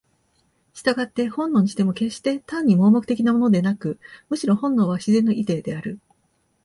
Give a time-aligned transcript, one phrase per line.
[0.73, 5.99] 従って本能にしても決して単に盲目的なものでなく、むしろ本能は「自然のイデー」である。